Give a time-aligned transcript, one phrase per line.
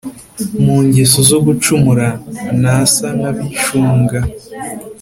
[0.63, 2.07] mu ngeso zo gucumura.
[2.61, 4.19] ntasa n’abishunga